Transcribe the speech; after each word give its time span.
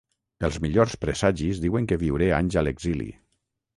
Els 0.47 0.55
millors 0.63 0.95
presagis 1.03 1.61
diuen 1.65 1.91
que 1.91 1.99
viuré 2.05 2.31
anys 2.39 2.59
a 2.63 2.65
l’exili. 2.67 3.11